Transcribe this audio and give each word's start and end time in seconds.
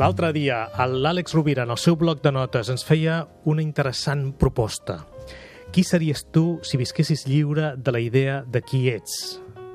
L'altre 0.00 0.30
dia, 0.32 0.70
l'Àlex 0.88 1.34
Rovira, 1.36 1.66
en 1.66 1.72
el 1.74 1.76
seu 1.76 1.98
bloc 2.00 2.22
de 2.24 2.30
notes, 2.32 2.70
ens 2.72 2.80
feia 2.88 3.26
una 3.44 3.60
interessant 3.60 4.30
proposta. 4.40 5.02
Qui 5.72 5.84
series 5.84 6.22
tu 6.32 6.62
si 6.64 6.80
visquessis 6.80 7.26
lliure 7.28 7.74
de 7.76 7.92
la 7.92 8.00
idea 8.00 8.38
de 8.48 8.62
qui 8.64 8.86
ets? 8.88 9.18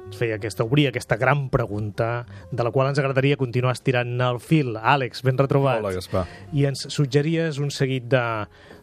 Ens 0.07 0.17
feia 0.17 0.39
aquesta, 0.39 0.65
obria 0.65 0.89
aquesta 0.89 1.19
gran 1.21 1.51
pregunta 1.53 2.25
de 2.49 2.65
la 2.65 2.71
qual 2.73 2.89
ens 2.89 2.97
agradaria 2.97 3.37
continuar 3.37 3.75
estirant 3.77 4.15
el 4.25 4.41
fil. 4.41 4.73
Àlex, 4.81 5.21
ben 5.21 5.37
retrobat. 5.37 5.83
Hola, 5.83 5.93
Gaspar. 5.99 6.25
I 6.49 6.65
ens 6.71 6.87
suggeries 6.89 7.61
un 7.61 7.69
seguit 7.69 8.09
de, 8.09 8.25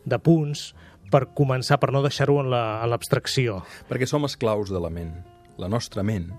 de 0.07 0.23
punts 0.23 0.69
per 1.11 1.27
començar, 1.35 1.81
per 1.83 1.91
no 1.91 2.05
deixar-ho 2.07 2.39
en 2.45 2.53
l'abstracció. 2.55 3.59
La, 3.65 3.87
Perquè 3.91 4.07
som 4.07 4.31
esclaus 4.31 4.71
de 4.71 4.79
la 4.79 4.93
ment, 4.93 5.17
la 5.59 5.67
nostra 5.67 6.07
ment, 6.07 6.31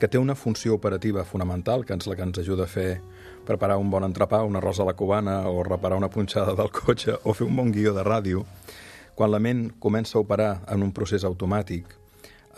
que 0.00 0.08
té 0.08 0.18
una 0.18 0.34
funció 0.34 0.74
operativa 0.74 1.24
fonamental, 1.24 1.84
que 1.84 1.96
és 1.96 2.08
la 2.08 2.16
que 2.16 2.24
ens 2.26 2.40
ajuda 2.42 2.66
a 2.66 2.70
fer 2.70 3.00
preparar 3.46 3.78
un 3.80 3.90
bon 3.90 4.04
entrepà, 4.04 4.42
una 4.44 4.60
rosa 4.60 4.84
a 4.84 4.90
la 4.90 4.96
cubana, 4.96 5.38
o 5.48 5.62
reparar 5.64 5.96
una 5.96 6.10
punxada 6.12 6.54
del 6.58 6.72
cotxe, 6.74 7.16
o 7.24 7.32
fer 7.32 7.46
un 7.46 7.56
bon 7.56 7.72
guió 7.72 7.94
de 7.96 8.04
ràdio, 8.04 8.44
quan 9.16 9.32
la 9.32 9.40
ment 9.40 9.70
comença 9.80 10.18
a 10.18 10.24
operar 10.24 10.50
en 10.68 10.84
un 10.84 10.92
procés 10.92 11.24
automàtic, 11.24 11.94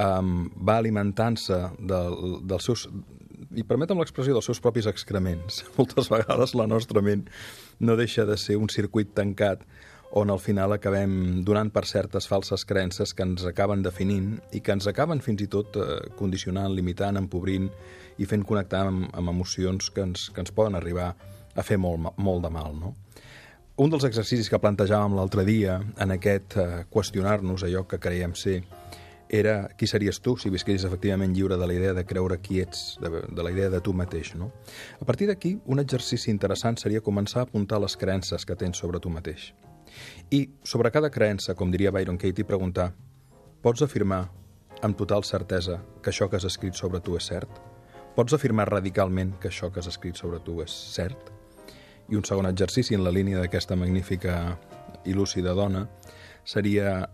um, 0.03 0.49
va 0.59 0.79
alimentant-se 0.79 1.61
del, 1.79 2.19
dels 2.49 2.67
seus 2.67 2.89
i 3.55 3.63
permetem 3.65 3.97
l'expressió 4.01 4.35
dels 4.35 4.49
seus 4.51 4.59
propis 4.61 4.89
excrements. 4.91 5.63
Moltes 5.79 6.11
vegades 6.11 6.57
la 6.59 6.67
nostra 6.67 7.03
ment 7.05 7.29
no 7.79 7.97
deixa 7.97 8.27
de 8.27 8.37
ser 8.37 8.59
un 8.59 8.69
circuit 8.69 9.15
tancat 9.15 9.63
on 10.11 10.31
al 10.31 10.41
final 10.41 10.73
acabem 10.73 11.43
donant 11.45 11.71
per 11.73 11.85
certes 11.87 12.29
falses 12.29 12.65
creences 12.65 13.13
que 13.15 13.27
ens 13.27 13.45
acaben 13.45 13.83
definint 13.85 14.39
i 14.57 14.63
que 14.65 14.73
ens 14.73 14.89
acaben 14.89 15.21
fins 15.21 15.45
i 15.45 15.49
tot 15.53 15.77
eh, 15.77 15.99
condicionant, 16.17 16.73
limitant, 16.75 17.19
empobrint 17.21 17.69
i 18.19 18.27
fent 18.27 18.47
connectar 18.49 18.87
amb, 18.89 19.09
amb 19.13 19.35
emocions 19.35 19.91
que 19.93 20.07
ens, 20.07 20.31
que 20.33 20.41
ens 20.41 20.55
poden 20.55 20.79
arribar 20.79 21.13
a 21.55 21.65
fer 21.67 21.79
molt, 21.79 22.15
molt 22.17 22.45
de 22.47 22.53
mal. 22.55 22.73
No? 22.79 22.95
Un 23.79 23.93
dels 23.93 24.09
exercicis 24.09 24.49
que 24.51 24.59
plantejàvem 24.59 25.15
l'altre 25.15 25.45
dia 25.47 25.79
en 26.01 26.17
aquest 26.17 26.57
eh, 26.59 26.69
qüestionar-nos 26.91 27.67
allò 27.67 27.85
que 27.87 28.01
creiem 28.03 28.35
ser 28.35 28.63
era 29.29 29.69
qui 29.77 29.87
series 29.87 30.23
tu 30.25 30.39
si 30.41 30.49
visquessis 30.49 30.87
efectivament 30.89 31.35
lliure 31.37 31.59
de 31.61 31.67
la 31.69 31.77
idea 31.77 31.93
de 31.93 32.07
creure 32.09 32.41
qui 32.41 32.63
ets, 32.65 32.97
de, 33.03 33.27
de 33.29 33.45
la 33.45 33.53
idea 33.53 33.69
de 33.69 33.83
tu 33.85 33.93
mateix. 33.93 34.33
No? 34.41 34.51
A 35.01 35.05
partir 35.05 35.29
d'aquí, 35.29 35.59
un 35.67 35.85
exercici 35.85 36.33
interessant 36.33 36.81
seria 36.81 37.05
començar 37.05 37.45
a 37.45 37.49
apuntar 37.51 37.83
les 37.85 37.97
creences 38.01 38.49
que 38.49 38.57
tens 38.57 38.81
sobre 38.81 39.05
tu 39.05 39.13
mateix. 39.13 39.53
I 40.31 40.45
sobre 40.65 40.91
cada 40.91 41.11
creença, 41.11 41.55
com 41.55 41.71
diria 41.71 41.93
Byron 41.95 42.19
Katie, 42.19 42.45
preguntar 42.45 42.93
pots 43.63 43.83
afirmar 43.83 44.29
amb 44.83 44.97
total 44.99 45.25
certesa 45.25 45.81
que 46.03 46.13
això 46.13 46.29
que 46.29 46.39
has 46.39 46.47
escrit 46.47 46.79
sobre 46.79 47.01
tu 47.01 47.17
és 47.19 47.27
cert? 47.27 47.51
Pots 48.15 48.35
afirmar 48.35 48.69
radicalment 48.71 49.37
que 49.43 49.51
això 49.51 49.73
que 49.73 49.81
has 49.81 49.91
escrit 49.91 50.17
sobre 50.19 50.41
tu 50.45 50.61
és 50.63 50.73
cert? 50.73 51.33
I 52.09 52.17
un 52.17 52.25
segon 52.25 52.47
exercici 52.49 52.97
en 52.97 53.05
la 53.05 53.13
línia 53.15 53.41
d'aquesta 53.41 53.77
magnífica 53.77 54.59
i 55.05 55.15
lúcida 55.15 55.55
dona 55.55 55.87
seria 56.45 57.09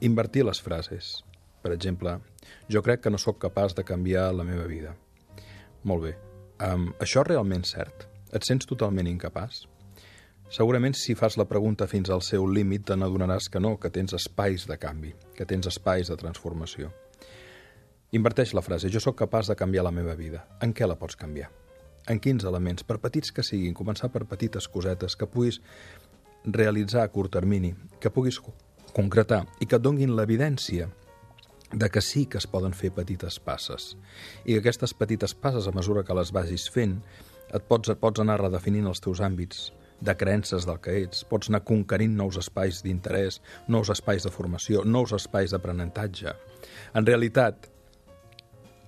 invertir 0.00 0.44
les 0.44 0.60
frases. 0.60 1.20
Per 1.62 1.72
exemple, 1.74 2.16
jo 2.72 2.82
crec 2.82 3.04
que 3.04 3.12
no 3.12 3.18
sóc 3.20 3.38
capaç 3.40 3.76
de 3.76 3.84
canviar 3.84 4.30
la 4.34 4.46
meva 4.48 4.66
vida. 4.66 4.94
Molt 5.84 6.04
bé. 6.04 6.14
Um, 6.60 6.90
això 7.00 7.22
és 7.22 7.28
realment 7.28 7.64
cert? 7.64 8.06
Et 8.32 8.44
sents 8.44 8.68
totalment 8.68 9.08
incapaç? 9.08 9.64
Segurament 10.50 10.96
si 10.98 11.14
fas 11.14 11.36
la 11.38 11.46
pregunta 11.46 11.86
fins 11.86 12.08
al 12.10 12.24
seu 12.26 12.42
límit 12.50 12.88
te 12.88 12.96
n'adonaràs 12.98 13.46
que 13.54 13.60
no, 13.62 13.76
que 13.78 13.90
tens 13.94 14.16
espais 14.16 14.64
de 14.66 14.76
canvi, 14.82 15.12
que 15.36 15.46
tens 15.46 15.68
espais 15.70 16.10
de 16.10 16.16
transformació. 16.18 16.90
Inverteix 18.18 18.50
la 18.58 18.64
frase, 18.66 18.90
jo 18.90 18.98
sóc 18.98 19.14
capaç 19.20 19.46
de 19.46 19.54
canviar 19.54 19.84
la 19.86 19.94
meva 19.94 20.16
vida. 20.18 20.42
En 20.58 20.74
què 20.74 20.90
la 20.90 20.98
pots 20.98 21.14
canviar? 21.14 21.52
En 22.10 22.18
quins 22.18 22.42
elements, 22.42 22.82
per 22.82 22.98
petits 22.98 23.30
que 23.30 23.46
siguin, 23.46 23.78
començar 23.78 24.10
per 24.10 24.24
petites 24.26 24.66
cosetes 24.66 25.14
que 25.14 25.30
puguis 25.30 25.60
realitzar 26.42 27.04
a 27.06 27.14
curt 27.14 27.30
termini, 27.38 27.70
que 28.02 28.10
puguis 28.10 28.42
concretar 28.90 29.44
i 29.60 29.70
que 29.70 29.78
et 29.78 29.86
donguin 29.86 30.16
l'evidència 30.18 30.90
de 31.70 31.88
que 31.94 32.02
sí 32.02 32.24
que 32.26 32.42
es 32.42 32.50
poden 32.50 32.74
fer 32.74 32.90
petites 32.90 33.38
passes 33.38 33.92
i 34.42 34.56
que 34.56 34.64
aquestes 34.64 34.98
petites 34.98 35.36
passes, 35.38 35.70
a 35.70 35.76
mesura 35.76 36.02
que 36.02 36.16
les 36.18 36.34
vagis 36.34 36.66
fent, 36.74 36.98
et 37.54 37.62
pots, 37.70 37.94
et 37.94 38.02
pots 38.02 38.18
anar 38.18 38.40
redefinint 38.42 38.90
els 38.90 38.98
teus 38.98 39.22
àmbits 39.22 39.68
de 40.00 40.16
creences 40.16 40.66
del 40.66 40.80
que 40.80 40.96
ets, 41.02 41.24
pots 41.28 41.50
anar 41.50 41.62
conquerint 41.68 42.14
nous 42.16 42.38
espais 42.40 42.82
d'interès, 42.84 43.40
nous 43.68 43.90
espais 43.92 44.24
de 44.24 44.32
formació, 44.32 44.84
nous 44.84 45.12
espais 45.16 45.52
d'aprenentatge. 45.52 46.34
En 46.94 47.06
realitat, 47.06 47.68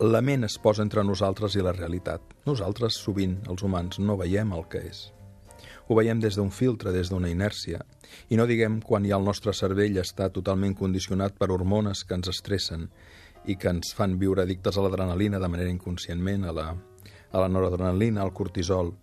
la 0.02 0.22
ment 0.24 0.44
es 0.48 0.56
posa 0.58 0.82
entre 0.82 1.04
nosaltres 1.04 1.54
i 1.54 1.62
la 1.62 1.74
realitat. 1.76 2.22
Nosaltres, 2.48 2.96
sovint, 2.98 3.36
els 3.48 3.62
humans, 3.62 4.00
no 4.00 4.16
veiem 4.18 4.54
el 4.56 4.64
que 4.72 4.80
és. 4.88 5.10
Ho 5.88 5.96
veiem 5.98 6.20
des 6.22 6.38
d'un 6.38 6.50
filtre, 6.50 6.92
des 6.94 7.10
d'una 7.10 7.30
inèrcia. 7.30 7.82
I 8.32 8.38
no 8.40 8.46
diguem 8.48 8.80
quan 8.80 9.04
ja 9.06 9.18
el 9.18 9.26
nostre 9.26 9.52
cervell 9.54 9.98
està 10.00 10.30
totalment 10.32 10.74
condicionat 10.78 11.36
per 11.38 11.50
hormones 11.52 12.04
que 12.04 12.16
ens 12.18 12.30
estressen 12.32 12.88
i 13.44 13.56
que 13.56 13.70
ens 13.70 13.92
fan 13.94 14.18
viure 14.18 14.42
addictes 14.42 14.78
a 14.78 14.84
l'adrenalina 14.84 15.40
de 15.42 15.50
manera 15.52 15.70
inconscientment, 15.70 16.46
a 16.46 16.56
la, 16.56 16.66
a 17.32 17.42
la 17.42 17.48
noradrenalina, 17.48 18.22
al 18.22 18.32
cortisol. 18.32 18.94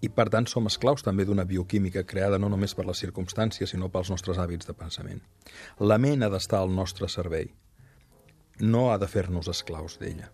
I, 0.00 0.08
per 0.14 0.28
tant, 0.30 0.46
som 0.46 0.68
esclaus 0.70 1.02
també 1.02 1.24
d'una 1.26 1.44
bioquímica 1.48 2.04
creada 2.06 2.38
no 2.38 2.50
només 2.52 2.74
per 2.78 2.86
les 2.86 3.00
circumstàncies, 3.02 3.72
sinó 3.72 3.88
pels 3.90 4.12
nostres 4.12 4.38
hàbits 4.38 4.68
de 4.68 4.74
pensament. 4.78 5.22
La 5.80 5.98
ment 5.98 6.22
ha 6.22 6.30
d'estar 6.30 6.60
al 6.62 6.74
nostre 6.74 7.08
servei. 7.10 7.50
No 8.60 8.92
ha 8.92 8.98
de 8.98 9.08
fer-nos 9.10 9.50
esclaus 9.50 9.98
d'ella. 9.98 10.30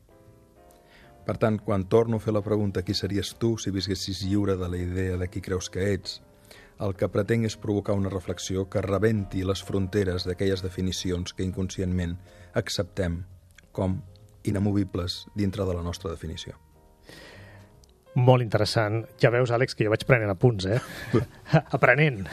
Per 1.24 1.38
tant, 1.40 1.56
quan 1.64 1.86
torno 1.88 2.20
a 2.20 2.20
fer 2.20 2.34
la 2.36 2.44
pregunta 2.44 2.82
qui 2.84 2.92
series 2.92 3.32
tu 3.40 3.54
si 3.56 3.72
visquessis 3.72 4.20
lliure 4.28 4.58
de 4.60 4.68
la 4.68 4.76
idea 4.76 5.16
de 5.16 5.28
qui 5.32 5.40
creus 5.40 5.70
que 5.72 5.86
ets, 5.94 6.20
el 6.84 6.92
que 6.98 7.08
pretenc 7.08 7.48
és 7.48 7.56
provocar 7.56 7.96
una 7.96 8.12
reflexió 8.12 8.66
que 8.68 8.82
rebenti 8.84 9.44
les 9.46 9.62
fronteres 9.64 10.26
d'aquelles 10.28 10.60
definicions 10.60 11.32
que 11.32 11.46
inconscientment 11.46 12.18
acceptem 12.52 13.22
com 13.72 14.02
inamovibles 14.44 15.24
dintre 15.34 15.64
de 15.64 15.78
la 15.78 15.86
nostra 15.86 16.10
definició. 16.12 16.58
Molt 18.14 18.44
interessant. 18.44 19.00
Ja 19.18 19.30
veus, 19.34 19.50
Àlex, 19.50 19.74
que 19.74 19.86
jo 19.86 19.90
vaig 19.90 20.04
prenent 20.06 20.30
apunts, 20.30 20.68
eh? 20.70 20.78
Aprenent. 21.76 22.28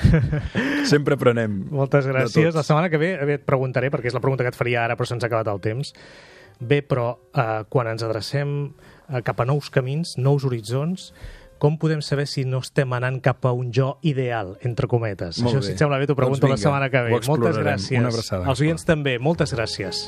Sempre 0.89 1.17
aprenem. 1.17 1.63
Moltes 1.73 2.05
gràcies. 2.09 2.53
La 2.53 2.65
setmana 2.65 2.91
que 2.93 3.01
ve, 3.01 3.15
bé, 3.25 3.39
et 3.39 3.47
preguntaré, 3.47 3.89
perquè 3.93 4.11
és 4.11 4.17
la 4.17 4.21
pregunta 4.21 4.45
que 4.45 4.53
et 4.53 4.57
faria 4.57 4.85
ara, 4.85 4.97
però 4.99 5.09
se'ns 5.09 5.25
ha 5.25 5.29
acabat 5.31 5.49
el 5.49 5.61
temps. 5.63 5.93
Bé, 6.61 6.83
però 6.85 7.15
eh, 7.33 7.63
quan 7.73 7.89
ens 7.89 8.05
adrecem 8.05 8.55
eh, 8.69 9.21
cap 9.25 9.41
a 9.41 9.47
nous 9.49 9.71
camins, 9.73 10.13
nous 10.21 10.45
horitzons, 10.45 11.09
com 11.61 11.77
podem 11.81 12.01
saber 12.05 12.27
si 12.29 12.45
no 12.45 12.61
estem 12.61 12.93
anant 12.97 13.19
cap 13.21 13.45
a 13.45 13.53
un 13.53 13.69
jo 13.73 13.95
ideal, 14.05 14.55
entre 14.65 14.89
cometes? 14.89 15.41
Molt 15.41 15.55
Això, 15.55 15.61
bé. 15.61 15.69
si 15.69 15.75
et 15.75 15.81
sembla 15.81 16.01
bé, 16.01 16.09
t'ho 16.09 16.17
pregunto 16.17 16.45
doncs 16.45 16.57
la 16.57 16.65
setmana 16.67 16.89
que 16.93 17.05
ve. 17.05 17.21
Moltes 17.29 17.57
gràcies. 17.61 18.01
Una 18.01 18.13
abraçada. 18.13 18.49
Els 18.49 18.65
oients 18.65 18.85
també, 18.85 19.17
moltes 19.21 19.53
gràcies. 19.57 20.07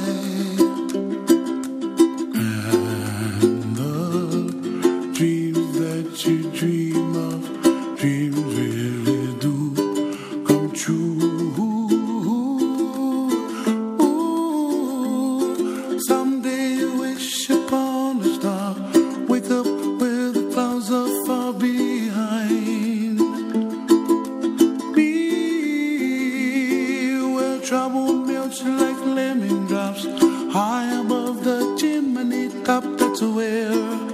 trouble 27.71 28.11
melts 28.11 28.61
like 28.63 28.99
lemon 29.05 29.65
drops 29.65 30.03
high 30.51 30.99
above 30.99 31.41
the 31.41 31.77
chimney 31.79 32.49
top. 32.65 32.83
That's 32.97 33.21
where. 33.21 34.10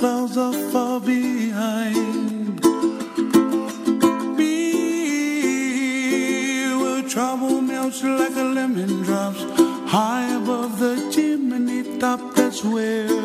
clouds 0.00 0.36
are 0.38 0.54
far 0.72 0.98
behind. 0.98 2.64
Me, 4.38 4.74
will 6.74 7.02
trouble 7.06 7.60
melts 7.60 8.02
like 8.02 8.34
a 8.36 8.44
lemon 8.56 9.02
drops 9.02 9.42
high 9.90 10.26
above 10.40 10.78
the 10.78 10.94
chimney 11.12 11.98
top. 11.98 12.34
That's 12.34 12.64
where. 12.64 13.19